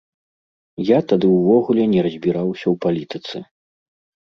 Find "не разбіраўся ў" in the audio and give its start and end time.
1.93-2.83